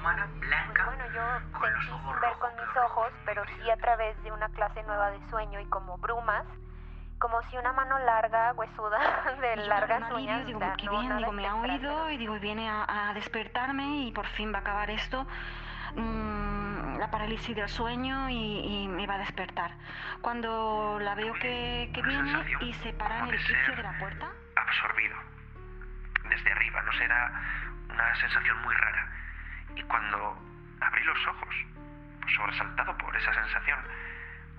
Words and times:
humana 0.00 0.28
blanca. 0.38 0.84
Pues 0.84 0.86
bueno, 0.86 1.04
yo 1.14 1.58
con 1.58 1.72
los 1.72 1.88
ojos 1.90 2.20
ver 2.20 2.32
con 2.38 2.50
mis 2.54 2.76
ojos, 2.76 3.12
pero 3.24 3.44
sí 3.46 3.70
a 3.70 3.76
través 3.76 4.22
de 4.22 4.32
una 4.32 4.48
clase 4.50 4.82
nueva 4.82 5.10
de 5.10 5.30
sueño 5.30 5.60
y 5.60 5.66
como 5.66 5.98
brumas, 5.98 6.44
como 7.18 7.40
si 7.50 7.56
una 7.58 7.72
mano 7.72 7.98
larga, 7.98 8.52
huesuda, 8.54 8.98
de 9.40 9.56
largas 9.56 10.10
uñas. 10.12 10.46
Digo, 10.46 10.58
no, 10.60 10.74
bien, 10.76 11.16
digo, 11.18 11.32
me 11.32 11.46
ha 11.46 11.54
oído 11.56 12.10
y 12.10 12.16
digo, 12.16 12.38
viene 12.40 12.68
a, 12.68 13.10
a, 13.10 13.14
despertarme 13.14 14.06
y 14.06 14.12
por 14.12 14.26
fin 14.26 14.52
va 14.52 14.58
a 14.58 14.60
acabar 14.62 14.90
esto. 14.90 15.26
Mm, 15.96 16.98
la 16.98 17.10
parálisis 17.10 17.54
del 17.56 17.68
sueño 17.68 18.28
y, 18.30 18.84
y, 18.84 18.88
me 18.88 19.06
va 19.06 19.14
a 19.14 19.18
despertar. 19.18 19.72
Cuando 20.20 20.98
la 21.00 21.14
veo 21.14 21.32
que, 21.34 21.90
que 21.92 22.00
pues 22.00 22.06
viene 22.06 22.44
y 22.60 22.72
se 22.74 22.92
para 22.92 23.20
en 23.20 23.28
el 23.28 23.38
quicio 23.38 23.76
de 23.76 23.82
la 23.82 23.98
puerta. 23.98 24.28
Absorbido. 24.56 25.16
Desde 26.28 26.52
arriba, 26.52 26.82
no 26.82 26.92
será 26.92 27.32
una 27.88 28.14
sensación 28.20 28.62
muy 28.62 28.74
rara. 28.74 29.10
Y 29.76 29.82
cuando 29.84 30.36
abrí 30.80 31.04
los 31.04 31.26
ojos, 31.26 31.48
pues 32.20 32.34
sobresaltado 32.34 32.96
por 32.98 33.16
esa 33.16 33.32
sensación, 33.34 33.78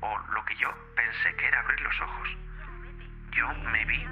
o 0.00 0.18
lo 0.32 0.44
que 0.44 0.56
yo 0.56 0.72
pensé 0.94 1.34
que 1.36 1.46
era 1.46 1.60
abrir 1.60 1.80
los 1.80 2.00
ojos, 2.00 2.28
yo 3.32 3.48
me 3.70 3.84
vi 3.84 4.06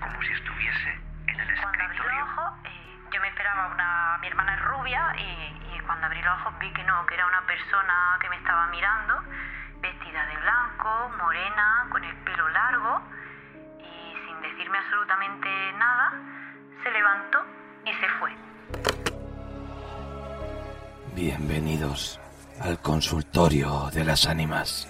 como 0.00 0.22
si 0.22 0.32
estuviese 0.32 1.00
en 1.26 1.40
el 1.40 1.50
escritorio. 1.50 1.62
Cuando 1.62 1.84
abrí 1.84 1.98
los 1.98 2.28
ojos, 2.28 2.52
eh, 2.64 2.98
yo 3.12 3.20
me 3.20 3.28
esperaba 3.28 3.66
una. 3.68 4.18
Mi 4.20 4.26
hermana 4.28 4.54
es 4.54 4.64
rubia 4.64 5.14
y, 5.16 5.80
cuando 5.86 6.06
abrí 6.06 6.22
los 6.22 6.40
ojos 6.40 6.58
vi 6.60 6.72
que 6.72 6.82
no, 6.84 7.04
que 7.06 7.14
era 7.14 7.26
una 7.26 7.42
persona 7.42 8.16
que 8.20 8.28
me 8.30 8.36
estaba 8.36 8.66
mirando, 8.68 9.22
vestida 9.80 10.26
de 10.26 10.36
blanco, 10.38 11.12
morena, 11.18 11.86
con 11.90 12.02
el 12.02 12.14
Bienvenidos 21.14 22.18
al 22.58 22.80
consultorio 22.80 23.88
de 23.94 24.04
las 24.04 24.26
ánimas. 24.26 24.88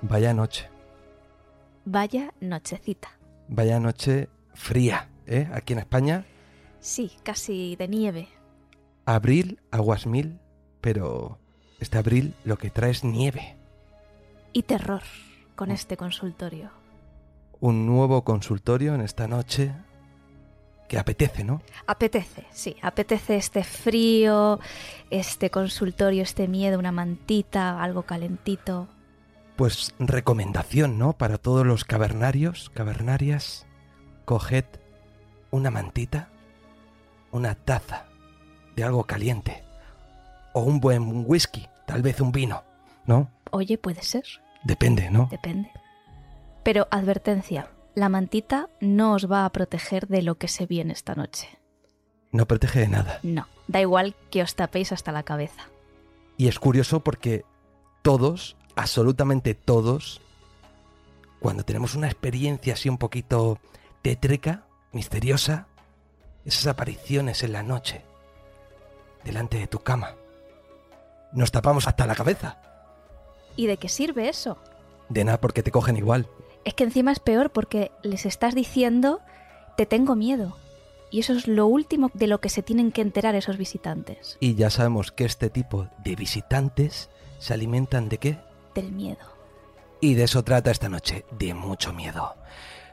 Vaya 0.00 0.32
noche. 0.32 0.70
Vaya 1.84 2.32
nochecita. 2.40 3.10
Vaya 3.48 3.78
noche 3.78 4.30
fría, 4.54 5.10
¿eh? 5.26 5.50
Aquí 5.52 5.74
en 5.74 5.80
España. 5.80 6.24
Sí, 6.80 7.12
casi 7.22 7.76
de 7.76 7.88
nieve. 7.88 8.28
Abril, 9.04 9.60
aguas 9.70 10.06
mil, 10.06 10.40
pero 10.80 11.38
este 11.78 11.98
abril 11.98 12.34
lo 12.44 12.56
que 12.56 12.70
trae 12.70 12.92
es 12.92 13.04
nieve. 13.04 13.58
Y 14.54 14.62
terror 14.62 15.02
con 15.60 15.70
este 15.70 15.98
consultorio. 15.98 16.70
Un 17.60 17.84
nuevo 17.84 18.24
consultorio 18.24 18.94
en 18.94 19.02
esta 19.02 19.28
noche 19.28 19.74
que 20.88 20.98
apetece, 20.98 21.44
¿no? 21.44 21.60
Apetece, 21.86 22.46
sí, 22.50 22.76
apetece 22.80 23.36
este 23.36 23.62
frío, 23.62 24.58
este 25.10 25.50
consultorio, 25.50 26.22
este 26.22 26.48
miedo, 26.48 26.78
una 26.78 26.92
mantita, 26.92 27.82
algo 27.82 28.04
calentito 28.04 28.88
pues 29.56 29.94
recomendación, 29.98 30.98
¿no? 30.98 31.12
Para 31.12 31.36
todos 31.36 31.66
los 31.66 31.84
cavernarios, 31.84 32.70
cavernarias, 32.70 33.66
coged 34.24 34.64
una 35.50 35.70
mantita, 35.70 36.30
una 37.32 37.54
taza 37.54 38.06
de 38.74 38.84
algo 38.84 39.04
caliente 39.04 39.62
o 40.54 40.62
un 40.62 40.80
buen 40.80 41.24
whisky, 41.26 41.68
tal 41.86 42.00
vez 42.00 42.22
un 42.22 42.32
vino, 42.32 42.64
¿no? 43.04 43.30
Oye, 43.50 43.76
puede 43.76 44.02
ser. 44.02 44.24
Depende, 44.62 45.10
¿no? 45.10 45.28
Depende. 45.30 45.70
Pero 46.62 46.88
advertencia, 46.90 47.70
la 47.94 48.08
mantita 48.08 48.68
no 48.80 49.14
os 49.14 49.30
va 49.30 49.44
a 49.44 49.52
proteger 49.52 50.06
de 50.06 50.22
lo 50.22 50.36
que 50.36 50.48
se 50.48 50.66
viene 50.66 50.92
esta 50.92 51.14
noche. 51.14 51.48
No 52.32 52.46
protege 52.46 52.80
de 52.80 52.88
nada. 52.88 53.18
No, 53.22 53.48
da 53.66 53.80
igual 53.80 54.14
que 54.30 54.42
os 54.42 54.54
tapéis 54.54 54.92
hasta 54.92 55.12
la 55.12 55.22
cabeza. 55.22 55.68
Y 56.36 56.48
es 56.48 56.58
curioso 56.58 57.00
porque 57.00 57.44
todos 58.02 58.56
absolutamente 58.76 59.54
todos, 59.54 60.20
cuando 61.38 61.64
tenemos 61.64 61.94
una 61.94 62.06
experiencia 62.06 62.74
así 62.74 62.88
un 62.88 62.98
poquito 62.98 63.58
tétrica, 64.02 64.64
misteriosa, 64.92 65.66
esas 66.44 66.66
apariciones 66.66 67.42
en 67.42 67.52
la 67.52 67.62
noche, 67.62 68.02
delante 69.24 69.58
de 69.58 69.66
tu 69.66 69.80
cama, 69.80 70.14
nos 71.32 71.52
tapamos 71.52 71.86
hasta 71.86 72.06
la 72.06 72.14
cabeza. 72.14 72.58
¿Y 73.60 73.66
de 73.66 73.76
qué 73.76 73.90
sirve 73.90 74.30
eso? 74.30 74.56
De 75.10 75.22
nada 75.22 75.38
porque 75.38 75.62
te 75.62 75.70
cogen 75.70 75.98
igual. 75.98 76.26
Es 76.64 76.72
que 76.72 76.84
encima 76.84 77.12
es 77.12 77.20
peor 77.20 77.50
porque 77.50 77.90
les 78.02 78.24
estás 78.24 78.54
diciendo, 78.54 79.20
te 79.76 79.84
tengo 79.84 80.16
miedo. 80.16 80.56
Y 81.10 81.20
eso 81.20 81.34
es 81.34 81.46
lo 81.46 81.66
último 81.66 82.10
de 82.14 82.26
lo 82.26 82.40
que 82.40 82.48
se 82.48 82.62
tienen 82.62 82.90
que 82.90 83.02
enterar 83.02 83.34
esos 83.34 83.58
visitantes. 83.58 84.38
Y 84.40 84.54
ya 84.54 84.70
sabemos 84.70 85.12
que 85.12 85.26
este 85.26 85.50
tipo 85.50 85.88
de 86.02 86.16
visitantes 86.16 87.10
se 87.38 87.52
alimentan 87.52 88.08
de 88.08 88.16
qué? 88.16 88.38
del 88.74 88.92
miedo. 88.92 89.26
Y 90.00 90.14
de 90.14 90.24
eso 90.24 90.42
trata 90.42 90.70
esta 90.70 90.88
noche, 90.88 91.26
de 91.30 91.52
mucho 91.52 91.92
miedo. 91.92 92.34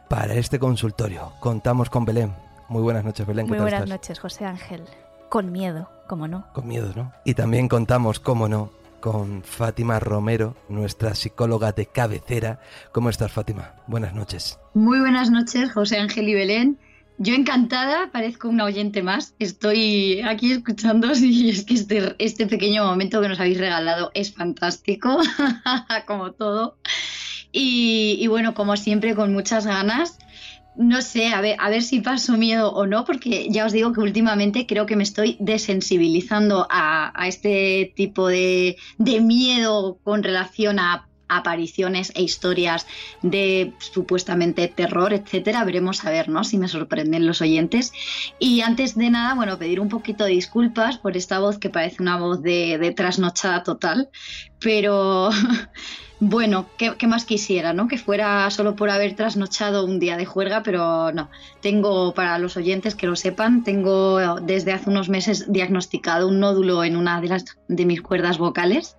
Para 0.10 0.34
este 0.34 0.60
consultorio 0.60 1.32
contamos 1.40 1.90
con 1.90 2.04
Belén. 2.04 2.36
Muy 2.68 2.82
buenas 2.82 3.06
noches, 3.06 3.26
Belén. 3.26 3.48
Muy 3.48 3.60
buenas 3.60 3.88
noches, 3.88 4.20
José 4.20 4.44
Ángel. 4.44 4.84
Con 5.30 5.54
miedo, 5.54 5.90
cómo 6.10 6.28
no. 6.28 6.46
Con 6.52 6.68
miedo, 6.68 6.92
¿no? 6.94 7.14
Y 7.24 7.36
también 7.36 7.70
contamos, 7.70 8.20
cómo 8.20 8.50
no, 8.50 8.70
con 9.00 9.44
Fátima 9.44 10.00
Romero, 10.00 10.56
nuestra 10.70 11.16
psicóloga 11.16 11.72
de 11.72 11.86
cabecera. 11.86 12.60
¿Cómo 12.92 13.10
estás, 13.10 13.32
Fátima? 13.32 13.76
Buenas 13.88 14.14
noches. 14.14 14.60
Muy 14.74 15.00
buenas 15.00 15.32
noches, 15.32 15.72
José 15.72 15.98
Ángel 15.98 16.30
y 16.30 16.34
Belén. 16.34 16.80
Yo 17.20 17.34
encantada, 17.34 18.12
parezco 18.12 18.48
una 18.48 18.66
oyente 18.66 19.02
más. 19.02 19.34
Estoy 19.40 20.22
aquí 20.22 20.52
escuchando 20.52 21.12
y 21.16 21.50
es 21.50 21.66
que 21.66 21.74
este, 21.74 22.16
este 22.20 22.48
pequeño 22.48 22.86
momento 22.86 23.22
que 23.22 23.30
nos 23.30 23.40
habéis 23.40 23.58
regalado 23.58 24.12
es 24.14 24.34
fantástico, 24.34 25.18
como 26.08 26.34
todo. 26.34 26.78
Y, 27.52 28.28
bueno, 28.28 28.54
como 28.54 28.78
siempre, 28.78 29.16
con 29.16 29.34
muchas 29.34 29.66
ganas. 29.66 30.20
No 30.78 31.02
sé, 31.02 31.30
a 31.30 31.42
ver, 31.42 31.56
a 31.60 31.72
ver 31.72 31.82
si 31.82 32.02
paso 32.02 32.38
miedo 32.38 32.72
o 32.72 32.86
no, 32.86 33.04
porque 33.04 33.48
ya 33.50 33.66
os 33.66 33.74
digo 33.74 33.94
que 33.94 34.00
últimamente 34.00 34.68
creo 34.68 34.86
que 34.86 34.96
me 34.96 35.02
estoy 35.02 35.36
desensibilizando 35.40 36.68
a, 36.70 37.12
este 37.28 37.94
tipo 37.96 38.28
de, 38.28 38.78
de 39.00 39.20
miedo 39.20 39.98
con 40.04 40.22
relación 40.22 40.78
a 40.78 41.08
apariciones 41.28 42.12
e 42.16 42.24
historias 42.24 42.88
de 43.22 43.74
supuestamente 43.80 44.68
terror, 44.68 45.14
etcétera. 45.14 45.64
Veremos 45.64 46.06
a 46.06 46.12
ver, 46.12 46.30
¿no? 46.30 46.44
Si 46.44 46.58
me 46.58 46.68
sorprenden 46.68 47.26
los 47.26 47.42
oyentes. 47.42 47.94
Y 48.40 48.62
antes 48.62 48.96
de 48.96 49.10
nada, 49.10 49.36
bueno, 49.36 49.58
pedir 49.58 49.80
un 49.80 49.90
poquito 49.90 50.24
de 50.24 50.32
disculpas 50.32 50.98
por 50.98 51.18
esta 51.18 51.40
voz 51.40 51.58
que 51.58 51.70
parece 51.70 52.02
una 52.02 52.18
voz 52.18 52.42
de, 52.42 52.94
trasnochada 52.96 53.64
total, 53.64 54.10
pero 54.60 55.30
bueno, 56.20 56.68
¿qué, 56.78 57.08
más 57.08 57.26
quisiera, 57.26 57.74
¿no? 57.74 57.88
Que 57.88 57.98
fuera 57.98 58.50
solo 58.50 58.76
por 58.76 58.90
haber 58.90 59.16
trasnochado 59.16 59.86
un 59.86 60.00
día 60.00 60.18
de 60.18 60.26
juerga, 60.26 60.64
pero 60.64 61.12
no. 61.12 61.30
Tengo, 61.62 62.14
para 62.14 62.40
los 62.40 62.58
oyentes 62.58 62.96
que 62.96 63.08
lo 63.08 63.16
sepan, 63.16 63.64
tengo 63.64 64.40
desde 64.42 64.74
hace 64.74 64.90
unos 64.90 65.10
meses 65.10 65.52
diagnosticado 65.52 66.28
un 66.28 66.40
nódulo 66.40 66.84
en 66.84 66.96
una 66.96 67.22
de 67.22 67.28
las 67.28 67.46
de 67.68 67.86
mis 67.86 68.02
cuerdas 68.02 68.38
vocales 68.38 68.96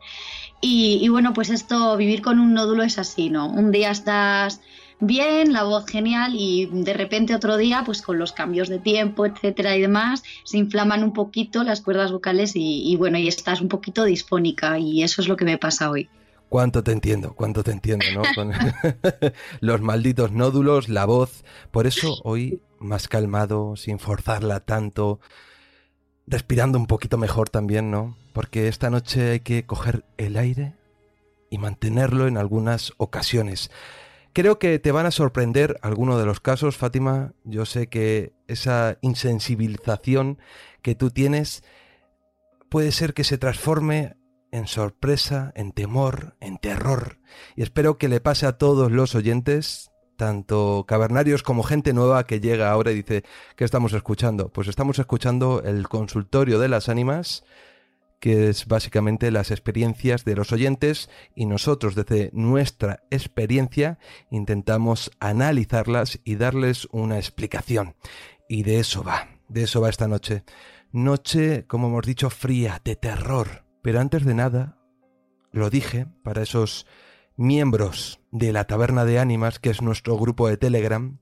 y, 0.60 1.08
bueno, 1.08 1.32
pues 1.34 1.50
esto, 1.50 1.96
vivir 1.96 2.22
con 2.22 2.40
un 2.40 2.54
nódulo 2.54 2.82
es 2.82 2.98
así, 2.98 3.30
¿no? 3.30 3.48
Un 3.48 3.70
día 3.70 3.90
estás 3.90 4.60
bien, 5.00 5.52
la 5.52 5.62
voz 5.62 5.86
genial 5.86 6.34
y 6.34 6.66
de 6.66 6.92
repente 6.92 7.34
otro 7.34 7.56
día, 7.56 7.82
pues 7.86 8.02
con 8.02 8.18
los 8.18 8.32
cambios 8.32 8.68
de 8.68 8.78
tiempo, 8.78 9.26
etcétera 9.26 9.76
y 9.76 9.80
demás, 9.80 10.24
se 10.44 10.58
inflaman 10.58 11.04
un 11.04 11.12
poquito 11.12 11.62
las 11.62 11.80
cuerdas 11.80 12.10
vocales 12.10 12.52
y, 12.54 12.96
bueno, 12.96 13.18
y 13.18 13.28
estás 13.28 13.60
un 13.60 13.68
poquito 13.68 14.04
disfónica 14.04 14.78
y 14.78 15.02
eso 15.02 15.22
es 15.22 15.28
lo 15.28 15.36
que 15.36 15.44
me 15.44 15.58
pasa 15.58 15.90
hoy. 15.90 16.08
Cuánto 16.48 16.82
te 16.82 16.92
entiendo, 16.92 17.34
cuánto 17.34 17.62
te 17.62 17.72
entiendo, 17.72 18.06
¿no? 18.14 18.22
Con 18.34 18.52
los 19.60 19.80
malditos 19.82 20.32
nódulos, 20.32 20.88
la 20.88 21.04
voz. 21.04 21.44
Por 21.70 21.86
eso 21.86 22.16
hoy 22.24 22.62
más 22.80 23.06
calmado, 23.06 23.76
sin 23.76 23.98
forzarla 23.98 24.60
tanto, 24.60 25.20
respirando 26.28 26.78
un 26.78 26.86
poquito 26.86 27.18
mejor 27.18 27.48
también, 27.50 27.90
¿no? 27.90 28.16
porque 28.38 28.68
esta 28.68 28.88
noche 28.88 29.32
hay 29.32 29.40
que 29.40 29.66
coger 29.66 30.04
el 30.16 30.36
aire 30.36 30.76
y 31.50 31.58
mantenerlo 31.58 32.28
en 32.28 32.36
algunas 32.36 32.92
ocasiones. 32.96 33.68
Creo 34.32 34.60
que 34.60 34.78
te 34.78 34.92
van 34.92 35.06
a 35.06 35.10
sorprender 35.10 35.76
algunos 35.82 36.20
de 36.20 36.24
los 36.24 36.38
casos, 36.38 36.76
Fátima. 36.76 37.32
Yo 37.42 37.66
sé 37.66 37.88
que 37.88 38.32
esa 38.46 38.96
insensibilización 39.00 40.38
que 40.82 40.94
tú 40.94 41.10
tienes 41.10 41.64
puede 42.68 42.92
ser 42.92 43.12
que 43.12 43.24
se 43.24 43.38
transforme 43.38 44.14
en 44.52 44.68
sorpresa, 44.68 45.50
en 45.56 45.72
temor, 45.72 46.36
en 46.38 46.58
terror. 46.58 47.18
Y 47.56 47.62
espero 47.64 47.98
que 47.98 48.06
le 48.06 48.20
pase 48.20 48.46
a 48.46 48.56
todos 48.56 48.92
los 48.92 49.16
oyentes, 49.16 49.90
tanto 50.18 50.84
cavernarios 50.86 51.42
como 51.42 51.62
gente 51.62 51.94
nueva 51.94 52.26
que 52.26 52.40
llega 52.40 52.70
ahora 52.70 52.90
y 52.90 52.96
dice, 52.96 53.24
¿qué 53.56 53.64
estamos 53.64 53.94
escuchando? 53.94 54.50
Pues 54.50 54.68
estamos 54.68 54.98
escuchando 54.98 55.62
el 55.64 55.88
consultorio 55.88 56.58
de 56.58 56.68
las 56.68 56.90
ánimas 56.90 57.44
que 58.20 58.48
es 58.48 58.66
básicamente 58.66 59.30
las 59.30 59.52
experiencias 59.52 60.24
de 60.24 60.34
los 60.34 60.52
oyentes 60.52 61.08
y 61.36 61.46
nosotros 61.46 61.94
desde 61.94 62.30
nuestra 62.32 63.04
experiencia 63.10 64.00
intentamos 64.28 65.12
analizarlas 65.20 66.18
y 66.24 66.34
darles 66.34 66.88
una 66.90 67.18
explicación. 67.18 67.94
Y 68.48 68.64
de 68.64 68.80
eso 68.80 69.04
va, 69.04 69.28
de 69.48 69.62
eso 69.62 69.80
va 69.80 69.88
esta 69.88 70.08
noche. 70.08 70.42
Noche, 70.90 71.64
como 71.68 71.86
hemos 71.86 72.06
dicho, 72.06 72.28
fría, 72.28 72.80
de 72.84 72.96
terror. 72.96 73.64
Pero 73.82 74.00
antes 74.00 74.24
de 74.24 74.34
nada, 74.34 74.78
lo 75.52 75.70
dije 75.70 76.06
para 76.24 76.42
esos 76.42 76.86
miembros 77.38 78.20
de 78.32 78.52
la 78.52 78.64
Taberna 78.64 79.04
de 79.04 79.18
Ánimas, 79.18 79.58
que 79.60 79.70
es 79.70 79.80
nuestro 79.80 80.18
grupo 80.18 80.48
de 80.48 80.56
Telegram, 80.56 81.18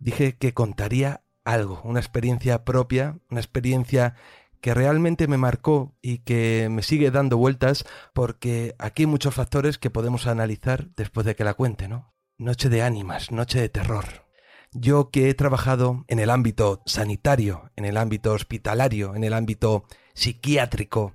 dije 0.00 0.36
que 0.36 0.54
contaría 0.54 1.22
algo, 1.44 1.80
una 1.84 2.00
experiencia 2.00 2.64
propia, 2.64 3.18
una 3.30 3.40
experiencia 3.40 4.14
que 4.60 4.74
realmente 4.74 5.28
me 5.28 5.36
marcó 5.36 5.94
y 6.02 6.18
que 6.18 6.68
me 6.70 6.82
sigue 6.82 7.10
dando 7.10 7.36
vueltas 7.36 7.84
porque 8.14 8.74
aquí 8.78 9.02
hay 9.02 9.06
muchos 9.06 9.34
factores 9.34 9.78
que 9.78 9.90
podemos 9.90 10.26
analizar 10.26 10.88
después 10.96 11.26
de 11.26 11.36
que 11.36 11.44
la 11.44 11.54
cuente, 11.54 11.88
¿no? 11.88 12.14
Noche 12.38 12.70
de 12.70 12.82
ánimas, 12.82 13.30
noche 13.30 13.60
de 13.60 13.68
terror. 13.68 14.26
Yo 14.72 15.10
que 15.10 15.28
he 15.28 15.34
trabajado 15.34 16.04
en 16.08 16.18
el 16.18 16.30
ámbito 16.30 16.82
sanitario, 16.86 17.70
en 17.76 17.84
el 17.84 17.96
ámbito 17.98 18.32
hospitalario, 18.32 19.14
en 19.14 19.24
el 19.24 19.34
ámbito 19.34 19.84
psiquiátrico, 20.14 21.14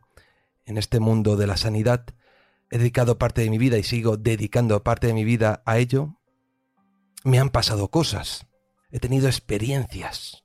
en 0.66 0.78
este 0.78 1.00
mundo 1.00 1.36
de 1.36 1.48
la 1.48 1.58
sanidad, 1.58 2.06
he 2.74 2.80
dedicado 2.80 3.20
parte 3.20 3.42
de 3.42 3.52
mi 3.52 3.60
vida 3.60 3.78
y 3.78 3.84
sigo 3.84 4.18
dedicando 4.18 4.82
parte 4.84 5.06
de 5.06 5.14
mi 5.14 5.24
vida 5.24 5.62
a 5.64 5.78
ello, 5.78 6.18
me 7.24 7.38
han 7.38 7.52
pasado 7.52 7.92
cosas, 7.92 8.48
he 8.90 9.00
tenido 9.00 9.28
experiencias. 9.28 10.44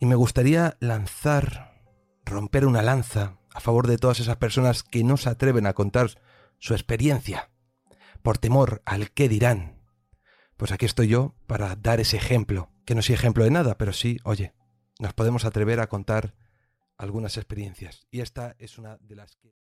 Y 0.00 0.06
me 0.06 0.16
gustaría 0.16 0.76
lanzar, 0.80 1.80
romper 2.24 2.66
una 2.66 2.82
lanza 2.82 3.38
a 3.54 3.60
favor 3.60 3.86
de 3.86 3.96
todas 3.96 4.18
esas 4.18 4.38
personas 4.38 4.82
que 4.82 5.04
no 5.04 5.16
se 5.16 5.28
atreven 5.28 5.66
a 5.66 5.72
contar 5.72 6.20
su 6.58 6.74
experiencia, 6.74 7.52
por 8.20 8.38
temor 8.38 8.82
al 8.84 9.12
qué 9.12 9.28
dirán. 9.28 9.80
Pues 10.56 10.72
aquí 10.72 10.86
estoy 10.86 11.06
yo 11.06 11.36
para 11.46 11.76
dar 11.76 12.00
ese 12.00 12.16
ejemplo, 12.16 12.72
que 12.84 12.96
no 12.96 13.02
soy 13.02 13.14
ejemplo 13.14 13.44
de 13.44 13.52
nada, 13.52 13.78
pero 13.78 13.92
sí, 13.92 14.18
oye, 14.24 14.52
nos 14.98 15.12
podemos 15.12 15.44
atrever 15.44 15.78
a 15.78 15.86
contar 15.86 16.34
algunas 16.98 17.36
experiencias. 17.36 18.08
Y 18.10 18.20
esta 18.20 18.56
es 18.58 18.78
una 18.78 18.96
de 18.96 19.14
las 19.14 19.36
que... 19.36 19.61